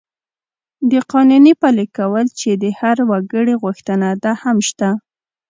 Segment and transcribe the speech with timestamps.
[0.91, 4.89] د قانون پلي کول چې د هر وګړي غوښتنه ده، هم شته.